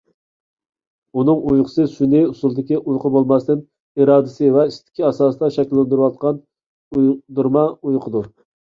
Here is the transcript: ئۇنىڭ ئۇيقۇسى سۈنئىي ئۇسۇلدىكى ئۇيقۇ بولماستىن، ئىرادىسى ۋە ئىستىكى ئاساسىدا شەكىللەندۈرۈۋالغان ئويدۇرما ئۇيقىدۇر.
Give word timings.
ئۇنىڭ 1.19 1.43
ئۇيقۇسى 1.51 1.85
سۈنئىي 1.97 2.25
ئۇسۇلدىكى 2.29 2.79
ئۇيقۇ 2.81 3.13
بولماستىن، 3.17 3.63
ئىرادىسى 4.01 4.51
ۋە 4.59 4.67
ئىستىكى 4.73 5.09
ئاساسىدا 5.13 5.53
شەكىللەندۈرۈۋالغان 5.61 6.45
ئويدۇرما 6.45 7.71
ئۇيقىدۇر. 7.83 8.37